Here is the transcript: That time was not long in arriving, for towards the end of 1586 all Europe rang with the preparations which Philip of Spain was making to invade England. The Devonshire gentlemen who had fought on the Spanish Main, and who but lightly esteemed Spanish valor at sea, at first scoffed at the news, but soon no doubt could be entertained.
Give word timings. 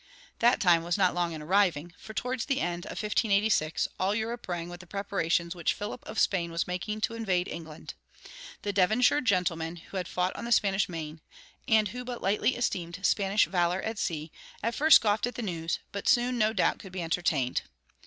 That 0.39 0.59
time 0.59 0.81
was 0.81 0.97
not 0.97 1.13
long 1.13 1.31
in 1.31 1.43
arriving, 1.43 1.93
for 1.95 2.15
towards 2.15 2.45
the 2.45 2.59
end 2.59 2.85
of 2.87 2.97
1586 3.03 3.87
all 3.99 4.15
Europe 4.15 4.47
rang 4.47 4.67
with 4.67 4.79
the 4.79 4.87
preparations 4.87 5.53
which 5.53 5.75
Philip 5.75 6.03
of 6.07 6.17
Spain 6.17 6.51
was 6.51 6.65
making 6.65 7.01
to 7.01 7.13
invade 7.13 7.47
England. 7.47 7.93
The 8.63 8.73
Devonshire 8.73 9.21
gentlemen 9.21 9.75
who 9.75 9.97
had 9.97 10.07
fought 10.07 10.35
on 10.35 10.45
the 10.45 10.51
Spanish 10.51 10.89
Main, 10.89 11.21
and 11.67 11.89
who 11.89 12.03
but 12.03 12.19
lightly 12.19 12.55
esteemed 12.55 12.97
Spanish 13.03 13.45
valor 13.45 13.83
at 13.83 13.99
sea, 13.99 14.31
at 14.63 14.73
first 14.73 14.95
scoffed 14.95 15.27
at 15.27 15.35
the 15.35 15.43
news, 15.43 15.77
but 15.91 16.07
soon 16.07 16.35
no 16.39 16.51
doubt 16.51 16.79
could 16.79 16.91
be 16.91 17.03
entertained. 17.03 17.61